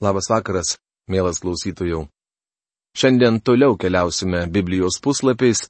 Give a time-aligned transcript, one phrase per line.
[0.00, 0.78] Labas vakaras,
[1.12, 2.06] mielas klausytojų.
[2.96, 5.66] Šiandien toliau keliausime Biblijos puslapiais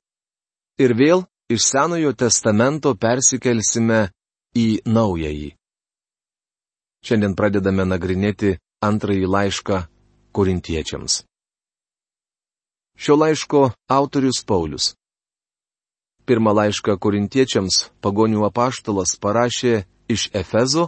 [0.78, 4.12] ir vėl iš Senojo testamento persikelsime
[4.54, 5.50] į Naująjį.
[7.02, 8.54] Šiandien pradedame nagrinėti
[8.86, 9.80] antrąjį laišką
[10.30, 11.24] korintiečiams.
[12.94, 14.92] Šio laiško autorius Paulius.
[16.22, 19.74] Pirmą laišką korintiečiams pagonių apaštalas parašė
[20.06, 20.86] iš Efezo,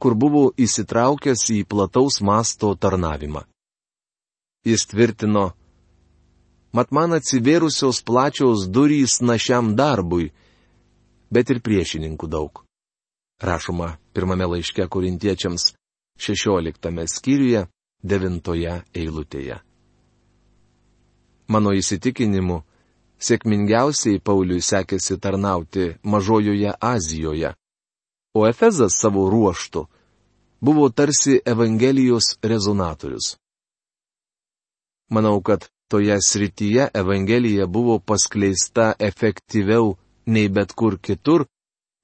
[0.00, 3.44] kur buvo įsitraukęs į plataus masto tarnavimą.
[4.64, 5.50] Jis tvirtino,
[6.76, 10.30] mat man atsivėrusios plačios durys našiam darbui,
[11.30, 12.64] bet ir priešininkų daug.
[13.40, 15.72] Rašoma pirmame laiške korintiečiams
[16.20, 17.66] 16 skyriuje
[18.04, 18.50] 9
[18.94, 19.60] eilutėje.
[21.50, 22.60] Mano įsitikinimu,
[23.18, 27.54] sėkmingiausiai Pauliui sekėsi tarnauti Mažojoje Azijoje,
[28.34, 29.86] o Efezas savo ruoštų
[30.60, 33.36] buvo tarsi Evangelijos rezonatorius.
[35.10, 39.96] Manau, kad toje srityje Evangelija buvo paskleista efektyviau
[40.26, 41.46] nei bet kur kitur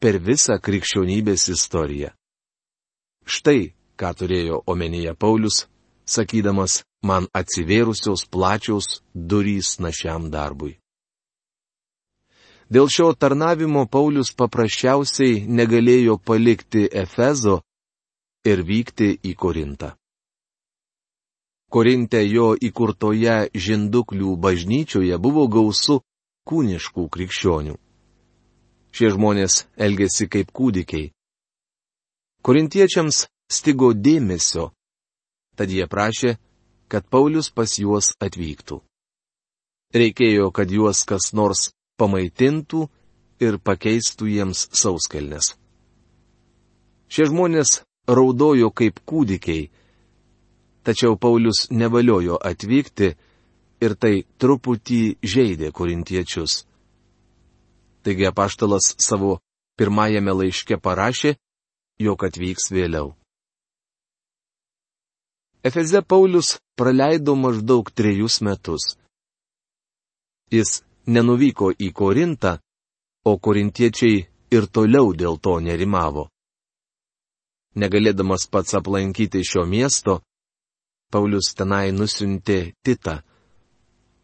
[0.01, 2.11] per visą krikščionybės istoriją.
[3.27, 5.67] Štai, ką turėjo omenyje Paulius,
[6.07, 10.77] sakydamas, man atsivėrusios plačios durys našiam darbui.
[12.67, 17.61] Dėl šio tarnavimo Paulius paprasčiausiai negalėjo palikti Efezo
[18.47, 19.93] ir vykti į Korintą.
[21.71, 26.01] Korinte jo įkurtoje žinduklių bažnyčioje buvo gausu
[26.47, 27.77] kūniškų krikščionių.
[28.95, 31.11] Šie žmonės elgėsi kaip kūdikiai.
[32.43, 34.71] Korintiečiams stigo dėmesio,
[35.59, 36.37] tad jie prašė,
[36.89, 38.81] kad Paulius pas juos atvyktų.
[39.95, 42.87] Reikėjo, kad juos kas nors pamaitintų
[43.43, 45.55] ir pakeistų jiems sauskelnes.
[47.09, 49.69] Šie žmonės raudojo kaip kūdikiai,
[50.87, 53.13] tačiau Paulius nevaliojo atvykti
[53.83, 56.65] ir tai truputį žaidė korintiečius.
[58.07, 59.39] Taigi apaštalas savo
[59.77, 61.35] pirmajame laiške parašė,
[61.99, 63.15] jog atvyks vėliau.
[65.67, 68.95] Efeze Paulius praleido maždaug trejus metus.
[70.55, 72.57] Jis nenuvyko į Korintą,
[73.27, 74.25] o korintiečiai
[74.55, 76.29] ir toliau dėl to nerimavo.
[77.77, 80.21] Negalėdamas pats aplankyti šio miesto,
[81.13, 83.21] Paulius tenai nusintė Titą,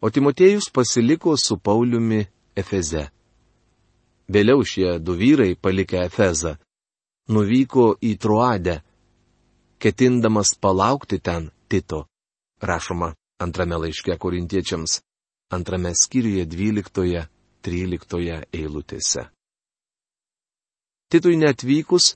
[0.03, 2.23] o Timotėjus pasiliko su Pauliumi
[2.55, 3.07] Efeze.
[4.27, 6.57] Vėliau šie du vyrai palikę Efezą
[7.29, 8.81] nuvyko į Truadę,
[9.79, 12.05] ketindamas palaukti ten Tito,
[12.59, 14.99] rašoma antrame laiške korintiečiams
[15.51, 19.27] antrame skyriuje 12-13 eilutėse.
[21.11, 22.15] Titui netvykus,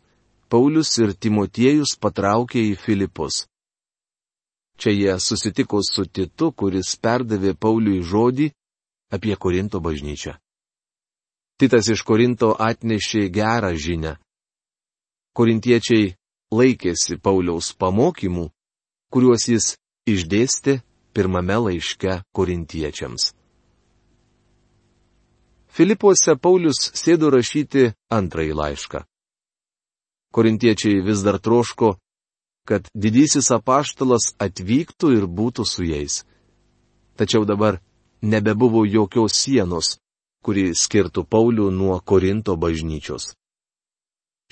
[0.49, 3.45] Paulius ir Timotiejus patraukė į Filipus.
[4.77, 8.51] Čia jie susitiko su Titu, kuris perdavė Pauliui žodį
[9.11, 10.37] apie Korinto bažnyčią.
[11.57, 14.15] Titas iš Korinto atnešė gerą žinę.
[15.33, 16.13] Korintiečiai
[16.53, 18.47] laikėsi Pauliaus pamokymų,
[19.11, 19.73] kuriuos jis
[20.07, 20.79] išdėstė
[21.17, 23.31] pirmame laiške korintiečiams.
[25.73, 29.01] Filipuose Paulius sėdo rašyti antrąjį laišką.
[30.29, 31.95] Korintiečiai vis dar troško,
[32.69, 36.21] kad didysis apaštalas atvyktų ir būtų su jais.
[37.17, 37.81] Tačiau dabar
[38.21, 39.97] nebebuvo jokios sienos,
[40.45, 43.33] kuri skirtų Paulių nuo Korinto bažnyčios.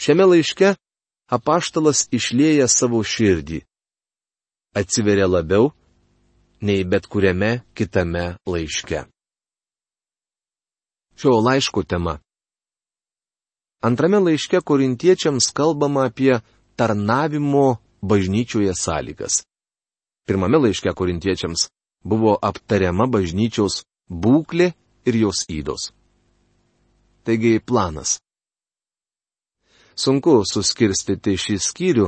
[0.02, 0.74] Šiame laiške
[1.30, 3.62] apaštalas išlėja savo širdį.
[4.74, 5.76] Atsiveria labiau
[6.62, 9.04] nei bet kuriame kitame laiške.
[11.16, 12.20] Šio laiško tema.
[13.82, 16.40] Antrame laiške korintiečiams kalbama apie
[16.76, 19.44] tarnavimo bažnyčioje sąlygas.
[20.26, 21.70] Pirmame laiške korintiečiams
[22.04, 24.74] buvo aptariama bažnyčios būklė
[25.06, 25.92] ir jos įdos.
[27.26, 28.20] Taigi planas.
[29.96, 32.08] Sunku suskirstyti šį skyrių,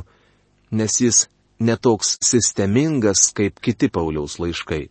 [0.78, 1.26] nes jis
[1.60, 4.88] netoks sistemingas kaip kiti Pauliaus laiškai.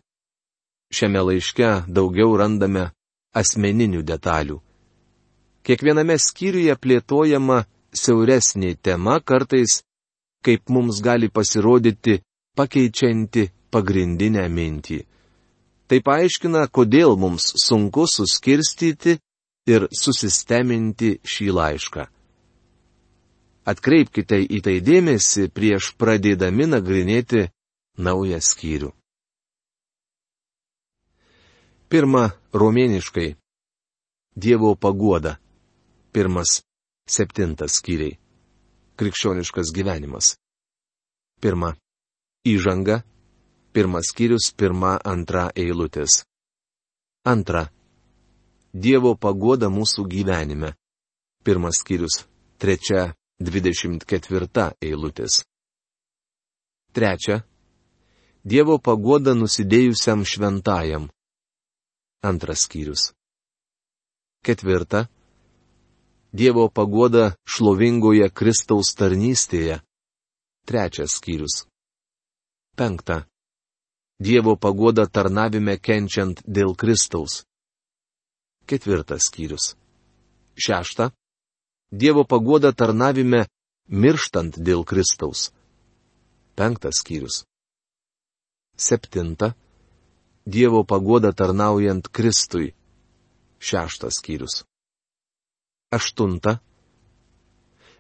[0.93, 2.91] Šiame laiške daugiau randame
[3.37, 4.61] asmeninių detalių.
[5.67, 9.81] Kiekviename skyriuje plėtojama siauresnė tema kartais,
[10.47, 12.21] kaip mums gali pasirodyti,
[12.57, 15.01] pakeičianti pagrindinę mintį.
[15.87, 19.19] Tai paaiškina, kodėl mums sunku suskirstyti
[19.71, 22.07] ir susisteminti šį laišką.
[23.67, 27.49] Atkreipkite į tai dėmesį prieš pradėdami nagrinėti
[27.99, 28.93] naują skyrių.
[31.91, 33.35] Pirma, romėniškai.
[34.37, 35.37] Dievo paguoda.
[36.15, 36.61] Pirmas,
[37.07, 38.19] septintas skyriai.
[38.97, 40.37] Krikščioniškas gyvenimas.
[41.43, 41.75] Pirma,
[42.47, 43.03] Įžanga.
[43.75, 46.23] Pirmas skyrius, pirma, antra eilutės.
[47.27, 47.67] Antra.
[48.73, 50.71] Dievo pagoda mūsų gyvenime.
[51.43, 52.23] Pirmas skyrius,
[52.63, 55.45] trečia, dvidešimt ketvirta eilutės.
[56.97, 57.43] Trečia.
[58.47, 61.11] Dievo pagoda nusidėjusiam šventajam.
[62.25, 63.11] Antras skyrius.
[64.47, 65.07] Ketvirta.
[66.33, 69.81] Dievo pagoda šlovingoje Kristaus tarnystėje.
[70.67, 71.67] Trečias skyrius.
[72.77, 73.27] Penkta.
[74.19, 77.45] Dievo pagoda tarnavime kenčiant dėl Kristaus.
[78.67, 79.75] Ketvirtas skyrius.
[80.57, 81.11] Šešta.
[81.93, 83.47] Dievo pagoda tarnavime
[83.87, 85.53] mirštant dėl Kristaus.
[86.59, 87.45] Penktas skyrius.
[88.77, 89.55] Septinta.
[90.45, 92.75] Dievo pagoda tarnaujant Kristui.
[93.63, 94.65] Šeštas skyrius.
[95.95, 96.59] Aštunta.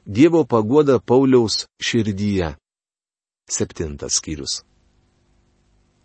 [0.04, 2.56] Dievo pagoda Pauliaus širdyje.
[3.46, 4.64] Septintas skyrius.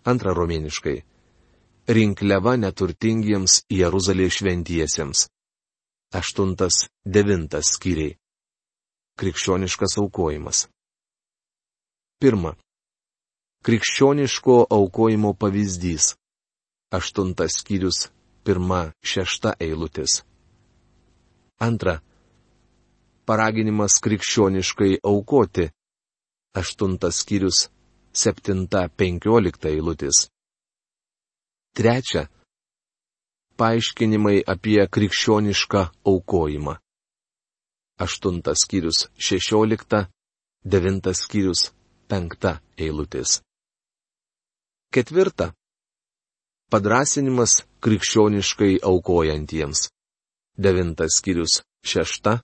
[0.05, 1.01] Antra romėniškai.
[1.89, 5.31] Rinkliava neturtingiems Jeruzalės šventiesiems.
[6.11, 8.17] Aštuntas, devintas skyriai.
[9.15, 10.65] Krikščioniškas aukojimas.
[12.19, 12.51] Pirma.
[13.63, 16.09] Krikščioniško aukojimo pavyzdys.
[16.91, 18.09] Aštuntas skyrius,
[18.43, 20.17] pirma, šešta eilutės.
[21.63, 22.01] Antra.
[23.23, 25.69] Paraginimas krikščioniškai aukoti.
[26.59, 27.69] Aštuntas skyrius,
[28.11, 30.25] septinta, penkiolikta eilutės.
[31.71, 32.27] Trečia.
[33.61, 36.71] Paaiškinimai apie krikščionišką aukojimą.
[38.01, 39.99] Aštuntas skyrius, šešiolikta,
[40.65, 41.67] devintas skyrius,
[42.09, 43.35] penkta eilutės.
[44.89, 45.51] Ketvirta.
[46.73, 49.83] Padrasinimas krikščioniškai aukojantiems.
[50.57, 52.39] Devintas skyrius šešta,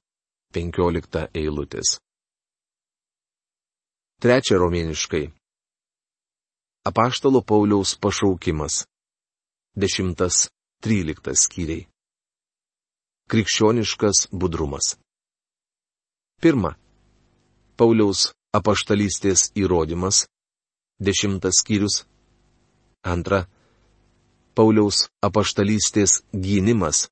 [0.53, 1.95] penkiolikta eilutės.
[4.21, 5.23] Trečia romėniškai.
[6.85, 8.83] Apaštalo Pauliaus pašaukimas.
[9.73, 10.45] Dešimtas,
[10.83, 11.87] tryliktas skyriai.
[13.31, 14.95] Krikščioniškas budrumas.
[16.41, 16.75] Pirma.
[17.77, 20.25] Pauliaus apaštalystės įrodymas.
[20.99, 22.05] Dešimtas skyrius
[23.07, 23.45] Antra.
[24.55, 27.07] Pauliaus apaštalystės gynimas.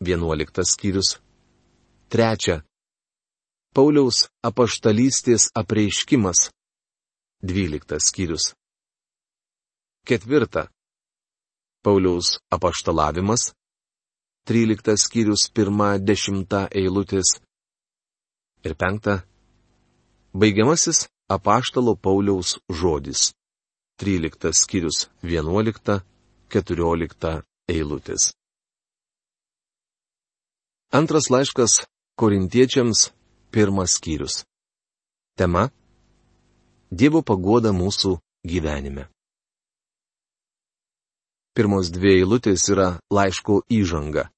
[0.00, 1.18] Vienuoliktas skyrius.
[2.08, 2.62] Trečia.
[3.74, 6.50] Pauliaus apaštalystės apreiškimas.
[7.42, 8.52] Dvyliktas skyrius.
[10.06, 10.68] Ketvirta.
[11.82, 13.54] Pauliaus apaštalavimas.
[14.46, 17.40] Tryliktas skyrius pirma dešimta eilutės.
[18.66, 19.22] Ir penkta.
[20.34, 23.32] Baigiamasis apaštalo Pauliaus žodis.
[23.98, 28.32] 13 skyrius 11-14 eilutės.
[30.92, 31.86] Antras laiškas
[32.20, 33.10] korintiečiams
[33.50, 34.44] pirmas skyrius.
[35.38, 35.70] Tema-
[36.98, 39.11] Dievo pagoda mūsų gyvenime.
[41.52, 44.30] Pirmos dvi eilutės yra laiško įžanga.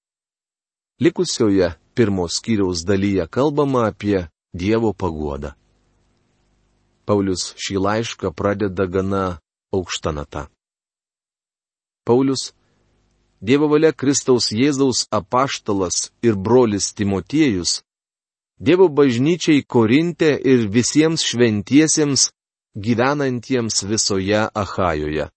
[0.99, 5.53] Likusioje pirmos skyriaus dalyje kalbama apie Dievo pagodą.
[7.07, 9.39] Paulius šį laišką pradeda gana
[9.75, 10.49] aukšta nata.
[12.07, 12.51] Paulius,
[13.39, 17.83] Dievo valia Kristaus Jėzaus apaštalas ir brolis Timotiejus,
[18.59, 22.31] Dievo bažnyčiai Korinte ir visiems šventiesiems
[22.75, 25.34] gyvenantiems visoje Ahajoje.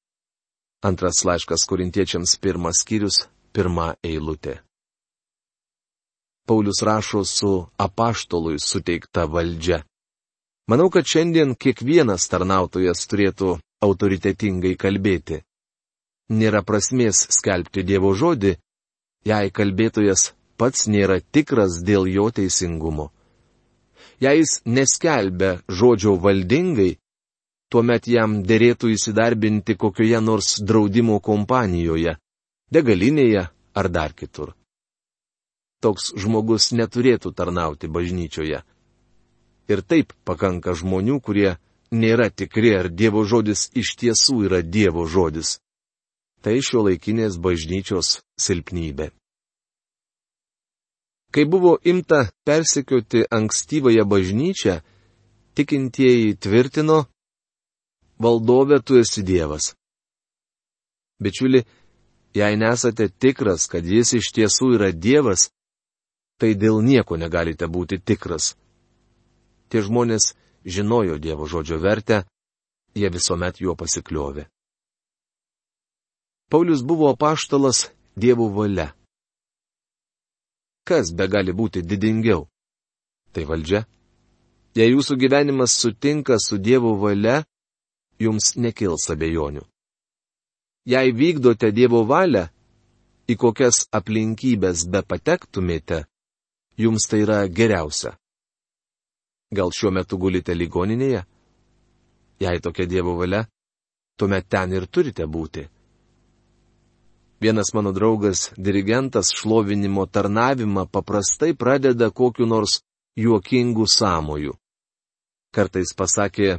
[0.86, 4.60] Antras laiškas korintiečiams pirmas skyrius, pirma eilutė.
[6.48, 9.82] Paulius rašo su apaštolui suteikta valdžia.
[10.70, 15.42] Manau, kad šiandien kiekvienas tarnautojas turėtų autoritetingai kalbėti.
[16.30, 18.54] Nėra prasmės skelbti Dievo žodį,
[19.26, 20.32] jei kalbėtojas
[20.62, 23.10] pats nėra tikras dėl jo teisingumo.
[24.22, 26.98] Jei jis neskelbia žodžio valdingai,
[27.72, 32.16] tuomet jam dėrėtų įsidarbinti kokioje nors draudimo kompanijoje,
[32.72, 33.48] degalinėje
[33.78, 34.54] ar dar kitur.
[35.84, 38.64] Toks žmogus neturėtų tarnauti bažnyčioje.
[39.68, 41.58] Ir taip pakanka žmonių, kurie
[41.92, 45.60] nėra tikri, ar Dievo žodis iš tiesų yra Dievo žodis.
[46.42, 49.12] Tai šio laikinės bažnyčios silpnybė.
[51.34, 54.80] Kai buvo imta persekioti ankstyvąją bažnyčią,
[55.60, 57.04] tikintieji tvirtino,
[58.20, 59.74] valdovė tu esi Dievas.
[61.22, 61.64] Bičiuli,
[62.34, 65.50] jei nesate tikras, kad jis iš tiesų yra Dievas,
[66.38, 68.56] tai dėl nieko negalite būti tikras.
[69.70, 72.24] Tie žmonės žinojo Dievo žodžio vertę,
[72.94, 74.48] jie visuomet juo pasikliovė.
[76.50, 78.94] Paulius buvo apaštalas Dievo valia.
[80.88, 82.48] Kas be gali būti didingiau?
[83.36, 83.84] Tai valdžia.
[84.78, 87.44] Jei jūsų gyvenimas sutinka su Dievo valia,
[88.20, 89.64] jums nekils abejonių.
[90.88, 92.46] Jei vykdote Dievo valią,
[93.28, 96.06] į kokias aplinkybės be patektumėte,
[96.80, 98.16] jums tai yra geriausia.
[99.52, 101.24] Gal šiuo metu gulite ligoninėje?
[102.40, 103.46] Jei tokia Dievo valia,
[104.18, 105.68] tuomet ten ir turite būti.
[107.42, 112.82] Vienas mano draugas, dirigentas, šlovinimo tarnavimą paprastai pradeda kokiu nors
[113.16, 114.56] juokingu samoju.
[115.54, 116.58] Kartais pasakė,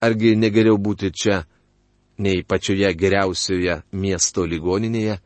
[0.00, 1.42] argi negeriau būti čia,
[2.20, 5.18] nei pačioje geriausioje miesto ligoninėje?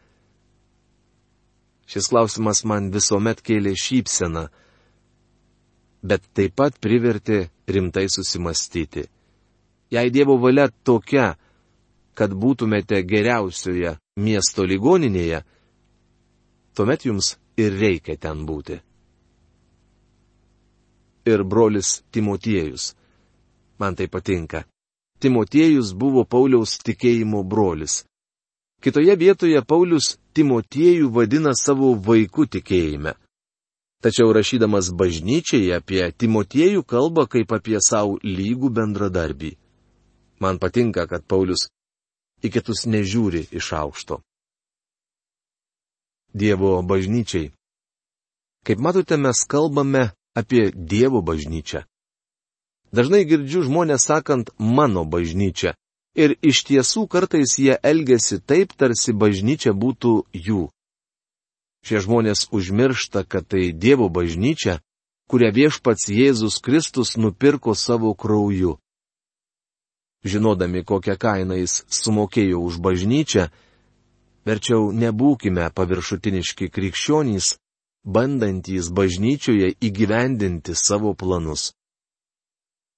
[1.90, 4.46] Šis klausimas man visuomet kėlė šypseną,
[6.04, 9.04] bet taip pat privertė rimtai susimastyti.
[9.92, 11.34] Jei Dievo valia tokia,
[12.14, 15.42] kad būtumėte geriausioje miesto ligoninėje,
[16.74, 18.80] tuomet jums ir reikia ten būti.
[21.24, 22.92] Ir brolis Timotiejus.
[23.78, 24.64] Man tai patinka.
[25.20, 28.04] Timotiejus buvo Pauliaus tikėjimo brolis.
[28.84, 33.14] Kitoje vietoje Paulius Timotiejų vadina savo vaikų tikėjime.
[34.04, 39.54] Tačiau rašydamas bažnyčiai apie Timotiejų kalba kaip apie savo lygų bendradarbį.
[40.42, 41.70] Man patinka, kad Paulius
[42.44, 44.20] į kitus nežiūri iš aukšto.
[46.34, 47.54] Dievo bažnyčiai.
[48.66, 51.86] Kaip matote, mes kalbame apie Dievo bažnyčią.
[52.94, 55.74] Dažnai girdžiu žmonės sakant mano bažnyčia.
[56.14, 60.68] Ir iš tiesų kartais jie elgesi taip, tarsi bažnyčia būtų jų.
[61.82, 64.78] Šie žmonės užmiršta, kad tai Dievo bažnyčia,
[65.26, 68.78] kurią viešpats Jėzus Kristus nupirko savo krauju.
[70.24, 73.50] Žinodami, kokią kainą jis sumokėjo už bažnyčią,
[74.46, 77.56] verčiau nebūkime paviršutiniški krikščionys,
[78.06, 81.74] bandantys bažnyčioje įgyvendinti savo planus.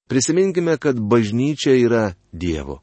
[0.07, 2.81] Prisiminkime, kad bažnyčia yra Dievo.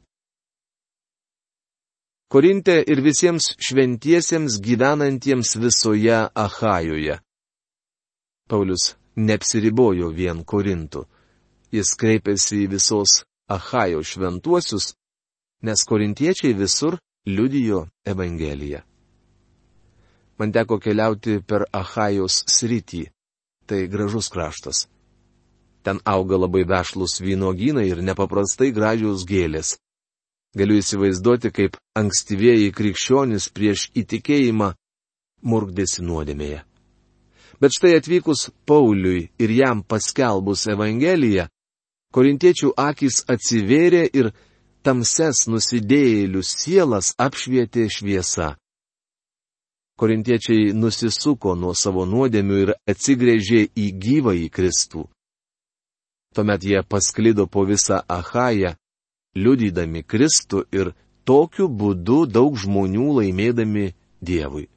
[2.28, 7.20] Korinte ir visiems šventiesiems gyvenantiems visoje Ahajoje.
[8.48, 11.04] Paulius neapsiribojo vien Korintų.
[11.72, 14.94] Jis kreipėsi į visos Ahajo šventuosius,
[15.62, 18.82] nes korintiečiai visur liudijo Evangeliją.
[20.38, 23.06] Man teko keliauti per Ahajos sritį.
[23.64, 24.88] Tai gražus kraštas.
[25.84, 29.76] Ten auga labai vešlus vynogynai ir nepaprastai gražios gėlės.
[30.56, 34.70] Galiu įsivaizduoti, kaip ankstyvieji krikščionys prieš įtikėjimą
[35.44, 36.62] murgdėsi nuodėmėje.
[37.60, 41.46] Bet štai atvykus Pauliui ir jam paskelbus Evangeliją,
[42.14, 44.30] korintiečių akis atsivėrė ir
[44.86, 48.54] tamses nusidėjėlių sielas apšvietė šviesa.
[49.98, 55.04] Korintiečiai nusisuko nuo savo nuodėmių ir atsigrėžė į gyvą į Kristų.
[56.34, 58.74] Tuomet jie pasklido po visą Ahają
[59.34, 60.92] liudydami Kristų ir
[61.26, 63.92] tokiu būdu daug žmonių laimėdami
[64.24, 64.68] Dievui.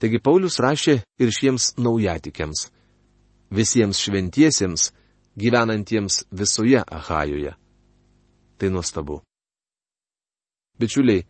[0.00, 2.66] Taigi Paulius rašė ir šiems naujatikiams,
[3.50, 4.90] visiems šventiesiems,
[5.36, 7.54] gyvenantiems visoje Ahajoje.
[8.58, 9.22] Tai nuostabu.
[10.76, 11.24] Bičiuliai,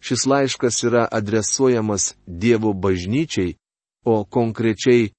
[0.00, 3.56] šis laiškas yra adresuojamas Dievo bažnyčiai,
[4.04, 5.10] o konkrečiai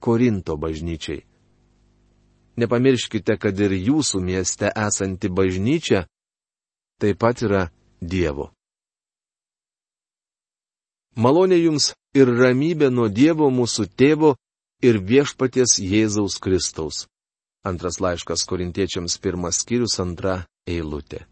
[0.00, 1.24] Korinto bažnyčiai.
[2.56, 6.06] Nepamirškite, kad ir jūsų mieste esanti bažnyčia
[7.00, 7.66] taip pat yra
[8.00, 8.50] Dievo.
[11.16, 14.34] Malonė jums ir ramybė nuo Dievo mūsų tėvo
[14.84, 17.06] ir viešpaties Jėzaus Kristaus.
[17.64, 21.24] Antras laiškas korintiečiams pirmas skyrius antra eilutė.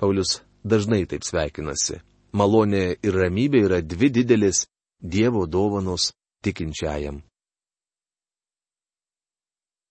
[0.00, 2.00] Paulius dažnai taip sveikinasi.
[2.32, 4.66] Malonė ir ramybė yra dvi didelės
[5.00, 6.12] Dievo dovanos
[6.44, 7.22] tikinčiajam.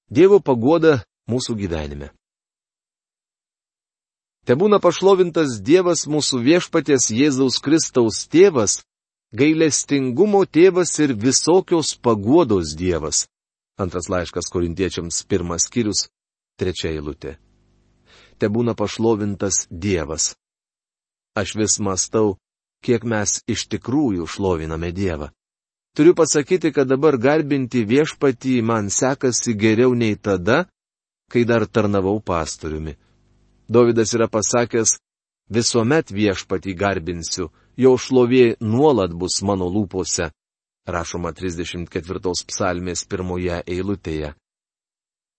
[0.10, 2.10] Dievo pagoda mūsų gyvenime.
[4.50, 8.80] Te būna pašlovintas Dievas mūsų viešpatės Jėzaus Kristaus tėvas,
[9.38, 13.28] gailestingumo tėvas ir visokios pagodos Dievas.
[13.78, 16.08] Antras laiškas korintiečiams pirmas skyrius,
[16.58, 17.38] trečia eilutė.
[18.42, 20.34] Te būna pašlovintas Dievas.
[21.38, 22.39] Aš vis mastau,
[22.82, 25.30] kiek mes iš tikrųjų šloviname Dievą.
[25.96, 30.65] Turiu pasakyti, kad dabar garbinti viešpatį man sekasi geriau nei tada,
[31.31, 32.93] kai dar tarnavau pastoriumi.
[33.69, 34.98] Davidas yra pasakęs,
[35.50, 40.29] visuomet viešpatį garbinsiu, jo šlovė nuolat bus mano lūpose.
[40.89, 44.34] Rašoma 34 psalmės pirmoje eilutėje.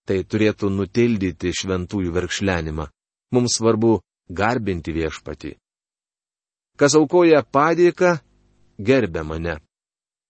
[0.07, 2.87] Tai turėtų nutildyti šventųjų verkšlenimą.
[3.35, 3.97] Mums svarbu
[4.29, 5.55] garbinti viešpatį.
[6.79, 8.15] Kas aukoja padėką,
[8.79, 9.59] gerbė mane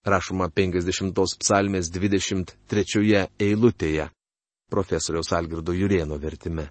[0.06, 4.10] rašoma 50 psalmės 23 eilutėje,
[4.72, 6.70] profesoriaus Algirdo Jurieno vertime.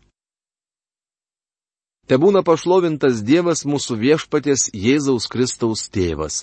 [2.06, 6.42] Te būna pašlovintas Dievas mūsų viešpatės Jėzaus Kristaus tėvas.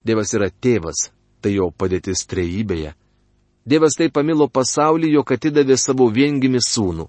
[0.00, 1.10] Dievas yra tėvas,
[1.42, 2.94] tai jo padėtis trejybėje.
[3.68, 7.04] Dievas taip pamilo pasaulį, jog atidavė savo viengimi sūnų.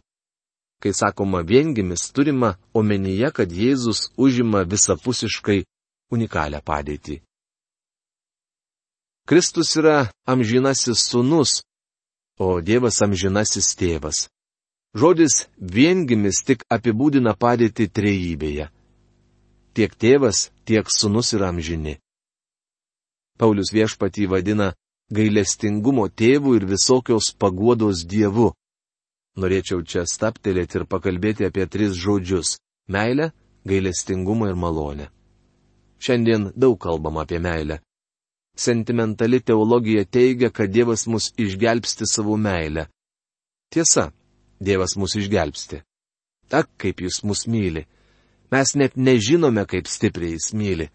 [0.83, 5.63] Kai sakoma viengimis, turima omenyje, kad Jėzus užima visapusiškai
[6.11, 7.21] unikalią padėtį.
[9.29, 11.59] Kristus yra amžinasis sūnus,
[12.41, 14.23] o Dievas amžinasis tėvas.
[14.97, 18.65] Žodis viengimis tik apibūdina padėtį trejybėje.
[19.77, 21.99] Tiek tėvas, tiek sunus yra amžini.
[23.37, 24.71] Paulius viešpatį vadina
[25.13, 28.47] gailestingumo tėvų ir visokios paguodos dievu.
[29.37, 32.57] Norėčiau čia staptelėti ir pakalbėti apie tris žodžius-
[32.97, 33.29] meilę,
[33.61, 35.07] gailestingumą ir malonę.
[36.01, 37.77] Šiandien daug kalbam apie meilę.
[38.59, 42.89] Sentimentali teologija teigia, kad Dievas mus išgelbsti savo meilę.
[43.71, 44.09] Tiesa,
[44.59, 45.79] Dievas mus išgelbsti.
[46.51, 47.85] Tak, kaip jis mus myli.
[48.51, 50.89] Mes net nežinome, kaip stipriai jis myli.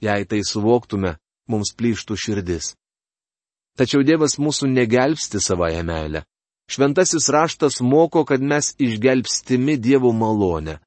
[0.00, 1.18] Jei tai suvoktume,
[1.50, 2.72] mums plyštų širdis.
[3.76, 6.24] Tačiau Dievas mūsų negelbsti savoje meilę.
[6.70, 10.78] Šventasis raštas moko, kad mes išgelbstimi Dievo malonę.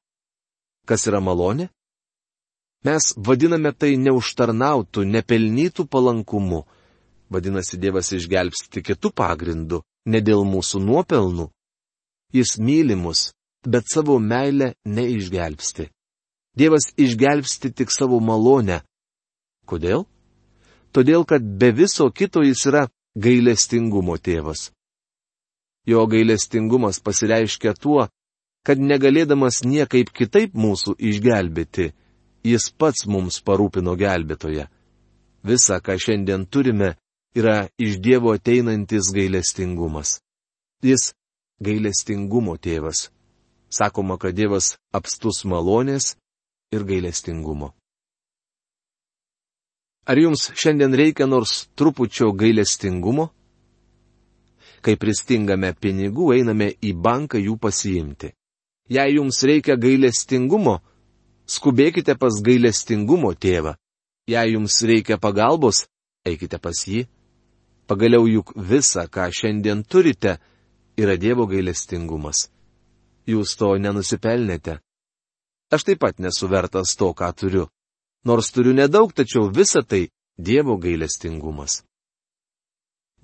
[0.88, 1.68] Kas yra malonė?
[2.84, 6.64] Mes vadiname tai neužtarnautų, nepelnytų palankumu.
[7.32, 9.80] Vadinasi, Dievas išgelbsti kitų pagrindų,
[10.12, 11.48] ne dėl mūsų nuopelnų,
[12.34, 13.30] Jis myli mus,
[13.62, 15.84] bet savo meilę neišgelbsti.
[16.58, 18.80] Dievas išgelbsti tik savo malonę.
[19.70, 20.02] Kodėl?
[20.90, 22.82] Todėl, kad be viso kito jis yra
[23.14, 24.72] gailestingumo tėvas.
[25.86, 28.08] Jo gailestingumas pasireiškia tuo,
[28.66, 31.92] kad negalėdamas niekaip kitaip mūsų išgelbėti,
[32.44, 34.68] jis pats mums parūpino gelbėtoje.
[35.44, 36.94] Visa, ką šiandien turime,
[37.36, 40.20] yra iš Dievo ateinantis gailestingumas.
[40.84, 41.12] Jis
[41.64, 43.08] gailestingumo tėvas.
[43.68, 46.14] Sakoma, kad Dievas apstus malonės
[46.72, 47.72] ir gailestingumo.
[50.04, 53.30] Ar jums šiandien reikia nors trupučio gailestingumo?
[54.84, 58.34] Kai pristingame pinigų, einame į banką jų pasiimti.
[58.92, 60.82] Jei jums reikia gailestingumo,
[61.46, 63.74] skubėkite pas gailestingumo tėvą.
[64.28, 65.84] Jei jums reikia pagalbos,
[66.24, 67.04] eikite pas jį.
[67.86, 70.38] Pagaliau juk visa, ką šiandien turite,
[70.96, 72.48] yra Dievo gailestingumas.
[73.28, 74.78] Jūs to nenusipelnėte.
[75.72, 77.68] Aš taip pat nesu vertas to, ką turiu.
[78.24, 80.08] Nors turiu nedaug, tačiau visa tai
[80.40, 81.82] Dievo gailestingumas.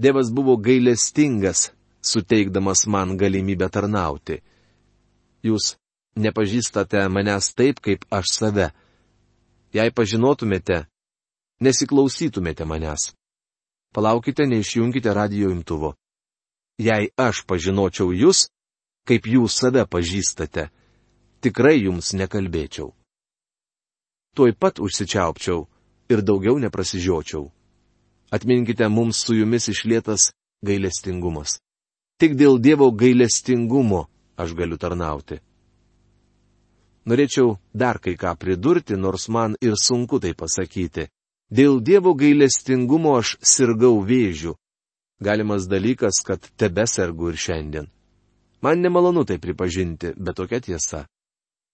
[0.00, 4.40] Dievas buvo gailestingas, suteikdamas man galimybę tarnauti.
[5.44, 5.79] Jūs
[6.16, 8.70] nepažįstate manęs taip, kaip aš save.
[9.74, 10.86] Jei pažinotumėte,
[11.62, 13.12] nesiklausytumėte manęs.
[13.94, 15.94] Palaukite, neišjungite radio imtuvo
[16.80, 18.48] jei aš pažinočiau jūs,
[19.08, 20.70] kaip jūs save pažįstate,
[21.44, 22.92] tikrai jums nekalbėčiau.
[24.36, 25.66] Tuoj pat užsičiaupčiau
[26.12, 27.50] ir daugiau neprasižiočiau.
[28.30, 30.30] Atminkite mums su jumis išlietas
[30.64, 31.58] gailestingumas.
[32.20, 34.06] Tik dėl Dievo gailestingumo
[34.38, 35.40] aš galiu tarnauti.
[37.08, 41.08] Norėčiau dar kai ką pridurti, nors man ir sunku tai pasakyti.
[41.50, 44.54] Dėl Dievo gailestingumo aš sirgau vėžiu,
[45.20, 47.86] Galimas dalykas, kad tebesergu ir šiandien.
[48.62, 51.06] Man nemalonu tai pripažinti, bet tokia tiesa.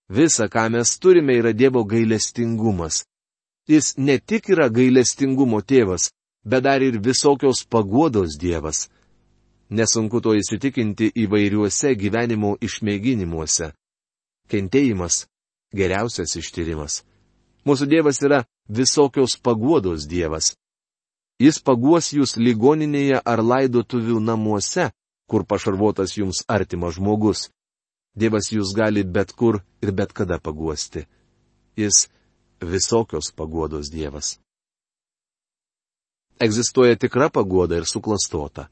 [0.08, 3.04] Visa, ką mes turime, yra Dievo gailestingumas.
[3.68, 6.10] Jis ne tik yra gailestingumo tėvas,
[6.44, 8.88] bet dar ir visokios paguodos Dievas.
[9.70, 13.72] Nesunku to įsitikinti įvairiuose gyvenimo išmėginimuose.
[14.50, 15.26] Kentėjimas-
[15.78, 17.02] geriausias ištyrimas.
[17.66, 20.54] Mūsų Dievas yra visokios paguodos Dievas.
[21.38, 24.92] Jis paguos jūs ligoninėje ar laidotuvių namuose,
[25.28, 27.50] kur pašarvotas jums artimas žmogus.
[28.16, 31.04] Dievas jūs gali bet kur ir bet kada paguosti.
[31.76, 32.06] Jis
[32.60, 34.38] visokios paguodos Dievas.
[36.40, 38.68] Egzistuoja tikra paguoda ir suklastota.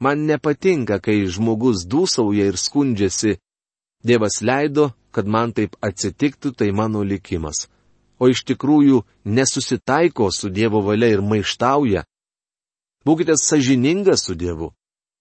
[0.00, 3.38] Man nepatinka, kai žmogus dūsauja ir skundžiasi.
[4.04, 7.66] Dievas leido, kad man taip atsitiktų, tai mano likimas
[8.18, 12.04] o iš tikrųjų nesusitaiko su Dievo valia ir maištauja.
[13.06, 14.72] Būkite sažiningas su Dievu.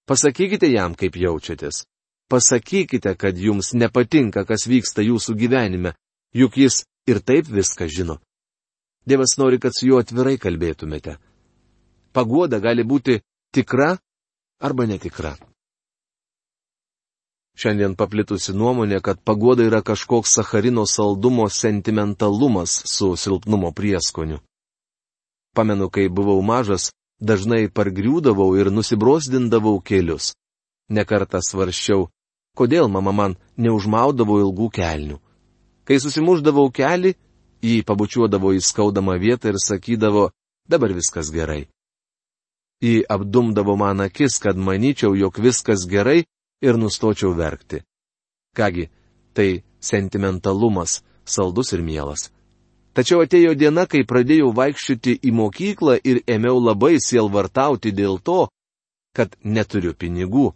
[0.08, 1.86] Pasakykite jam, kaip jaučiatės.
[2.30, 5.94] Pasakykite, kad jums nepatinka, kas vyksta jūsų gyvenime,
[6.34, 8.20] juk jis ir taip viską žino.
[9.06, 11.20] Dievas nori, kad su juo atvirai kalbėtumėte.
[12.14, 13.20] Paguoda gali būti
[13.54, 13.94] tikra
[14.62, 15.36] arba netikra.
[17.56, 24.42] Šiandien paplitusi nuomonė, kad pagoda yra kažkoks Sacharino saldumo sentimentalumas su silpnumo prieskoniu.
[25.56, 26.90] Pamenu, kai buvau mažas,
[27.20, 30.34] dažnai pargriūdavau ir nusibrosdindavau kelius.
[30.92, 32.10] Nekartą svarščiau,
[32.60, 35.22] kodėl mama man neužmaudavo ilgų kelnių.
[35.88, 37.16] Kai susimuždavau kelį,
[37.64, 40.28] jį pabučiuodavo į skaudamą vietą ir sakydavo,
[40.68, 41.70] dabar viskas gerai.
[42.84, 46.26] Jį apdumdavo man akis, kad manyčiau, jog viskas gerai
[46.62, 47.82] ir nustočiau verkti.
[48.56, 48.90] Kągi,
[49.34, 52.30] tai sentimentalumas, saldus ir mielas.
[52.96, 58.46] Tačiau atėjo diena, kai pradėjau vaikščioti į mokyklą ir ėmiau labai sielvartauti dėl to,
[59.12, 60.54] kad neturiu pinigų.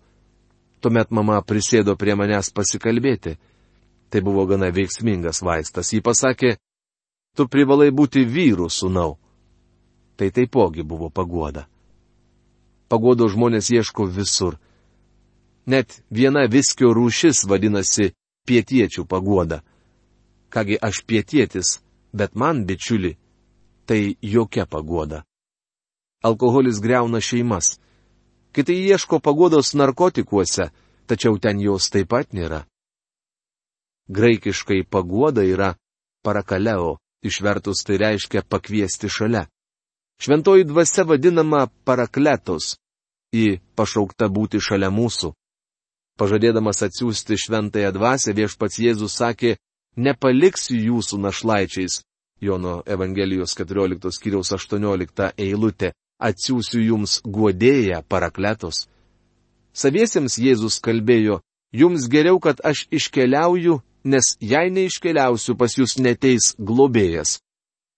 [0.80, 3.36] Tuomet mama prisėdo prie manęs pasikalbėti.
[4.10, 5.92] Tai buvo gana veiksmingas vaistas.
[5.92, 6.56] Ji pasakė,
[7.36, 9.18] tu privalai būti vyru, sunau.
[10.16, 11.68] Tai taipogi buvo pagoda.
[12.88, 14.56] Pagodo žmonės ieško visur.
[15.70, 18.14] Net viena viskio rūšis vadinasi
[18.50, 19.62] pietiečių pagoda.
[20.50, 21.78] Kągi aš pietietis,
[22.14, 23.14] bet man, bičiuli,
[23.86, 25.24] tai jokia pagoda.
[26.24, 27.78] Alkoholis greuna šeimas.
[28.52, 30.72] Kitai ieško pagodos narkotikuose,
[31.06, 32.64] tačiau ten jos taip pat nėra.
[34.10, 35.76] Graikiškai pagoda yra
[36.26, 39.46] parakaleo, išvertus tai reiškia pakviesti šalia.
[40.20, 42.76] Šventoji dvasia vadinama parakletos,
[43.32, 45.32] ji pašaukta būti šalia mūsų.
[46.20, 49.54] Pažadėdamas atsiųsti šventąją dvasę viešpats Jėzus sakė,
[49.96, 52.02] nepaliksiu jūsų našlaičiais.
[52.44, 55.94] Jono Evangelijos 14 skyriaus 18 eilutė-
[56.30, 58.88] atsiųsiu jums guodėją parakletos.
[59.74, 61.40] Saviesiems Jėzus kalbėjo,
[61.72, 67.40] jums geriau, kad aš iškeliauju, nes jei neiškeliausiu, pas jūs neteis globėjas.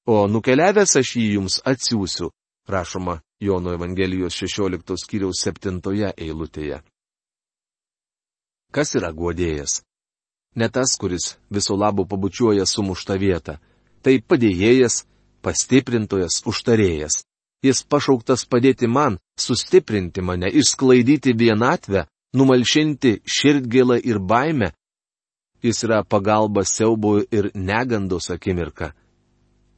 [0.05, 2.29] O nukeliavęs aš jį jums atsiųsiu,
[2.67, 6.81] rašoma Jono Evangelijos 16 skyriaus 7 eilutėje.
[8.71, 9.81] Kas yra guodėjas?
[10.55, 13.57] Ne tas, kuris viso labo pabučiuoja sumuštą vietą.
[14.03, 15.03] Tai padėjėjas,
[15.43, 17.21] pastiprintojas, užtarėjas.
[17.62, 24.71] Jis pašauktas padėti man, sustiprinti mane, išsklaidyti vienatvę, numalšinti širdgėlą ir baimę.
[25.62, 28.93] Jis yra pagalba siaubo ir negandos akimirka.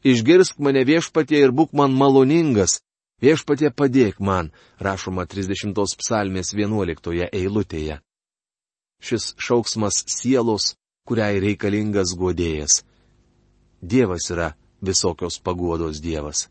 [0.05, 2.79] Išgirsk mane viešpatie ir būk man maloningas.
[3.23, 7.99] Viešpatie padėk man, rašoma 30 psalmės 11 eilutėje
[9.03, 10.73] šis šauksmas sielos,
[11.07, 12.81] kuriai reikalingas godėjas.
[13.81, 16.47] Dievas yra visokios paguodos Dievas.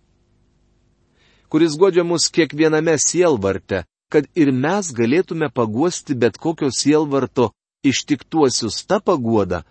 [1.49, 7.51] Kuris godžia mus kiekviename sielvarte, kad ir mes galėtume paguosti bet kokio sielvarto
[7.85, 9.63] ištiktuosius tą paguodą,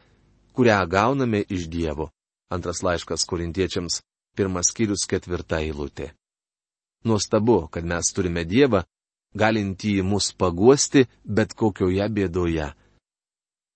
[0.53, 2.09] kurią gauname iš Dievo.
[2.51, 4.01] Antras laiškas korintiečiams,
[4.35, 6.11] pirmas skyrius ketvirta eilutė.
[7.05, 8.83] Nuostabu, kad mes turime Dievą,
[9.37, 12.71] galintį mus paguosti bet kokioje bėdoje.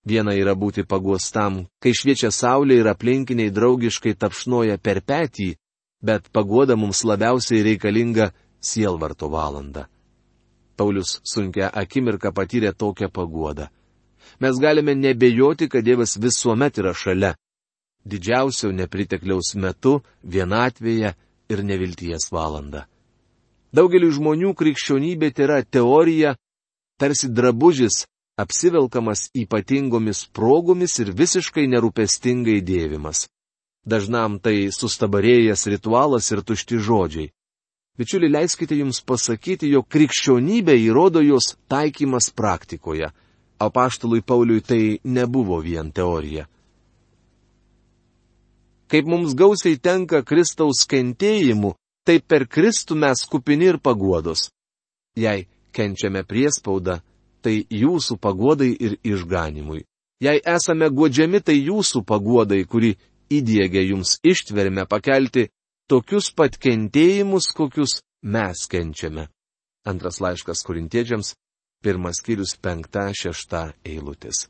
[0.06, 5.56] Viena yra būti paguostam, kai šviečia saulė ir aplinkiniai draugiškai tapšnoja per petį,
[6.02, 9.88] bet pagoda mums labiausiai reikalinga sielvarto valanda.
[10.76, 13.66] Paulius sunkia akimirka patyrė tokią pagodą.
[14.40, 17.32] Mes galime nebejoti, kad Dievas visuomet yra šalia.
[18.06, 21.14] Didžiausio nepritekliaus metu, vienatvėje
[21.50, 22.86] ir nevilties valanda.
[23.76, 26.36] Daugeliu žmonių krikščionybė yra teorija,
[26.96, 28.06] tarsi drabužis,
[28.40, 33.26] apsivelkamas ypatingomis progomis ir visiškai nerūpestingai dėvimas.
[33.84, 37.30] Dažnam tai sustabarėjęs ritualas ir tušti žodžiai.
[37.96, 43.12] Bičiuli, leiskite jums pasakyti, jog krikščionybė įrodo jos taikymas praktikoje.
[43.56, 46.44] Apaštului Pauliui tai nebuvo vien teorija.
[48.88, 51.72] Kaip mums gausiai tenka Kristaus kentėjimu,
[52.06, 54.48] tai per Kristų mes kupini ir paguodos.
[55.18, 57.00] Jei kenčiame priespaudą,
[57.42, 59.84] tai jūsų paguodai ir išganimui.
[60.22, 62.94] Jei esame godžiami, tai jūsų paguodai, kuri
[63.32, 65.48] įdėgia jums ištverime pakelti
[65.90, 69.28] tokius pat kentėjimus, kokius mes kenčiame.
[69.86, 71.34] Antras laiškas korintiečiams,
[71.84, 74.46] pirmas skyrius penkta, šešta eilutės.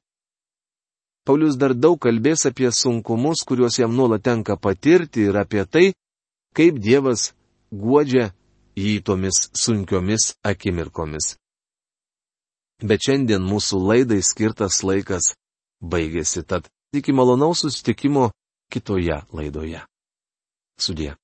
[1.27, 5.87] Paulius dar daug kalbės apie sunkumus, kuriuos jam nuolat tenka patirti ir apie tai,
[6.55, 7.33] kaip Dievas
[7.71, 8.31] guodžia
[8.77, 11.37] jį tomis sunkiomis akimirkomis.
[12.85, 15.33] Bet šiandien mūsų laidai skirtas laikas
[15.81, 18.31] baigėsi, tad iki malonaus susitikimo
[18.73, 19.81] kitoje laidoje.
[20.77, 21.15] Sudė.